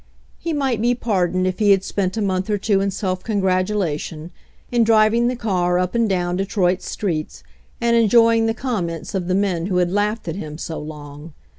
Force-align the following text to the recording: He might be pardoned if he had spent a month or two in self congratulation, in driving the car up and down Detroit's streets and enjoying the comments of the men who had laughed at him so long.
He 0.39 0.51
might 0.51 0.81
be 0.81 0.95
pardoned 0.95 1.45
if 1.45 1.59
he 1.59 1.69
had 1.69 1.83
spent 1.83 2.17
a 2.17 2.23
month 2.23 2.49
or 2.49 2.57
two 2.57 2.81
in 2.81 2.89
self 2.89 3.23
congratulation, 3.23 4.31
in 4.71 4.83
driving 4.83 5.27
the 5.27 5.35
car 5.35 5.77
up 5.77 5.93
and 5.93 6.09
down 6.09 6.37
Detroit's 6.37 6.89
streets 6.89 7.43
and 7.79 7.95
enjoying 7.95 8.47
the 8.47 8.55
comments 8.55 9.13
of 9.13 9.27
the 9.27 9.35
men 9.35 9.67
who 9.67 9.77
had 9.77 9.91
laughed 9.91 10.27
at 10.27 10.37
him 10.37 10.57
so 10.57 10.79
long. 10.79 11.33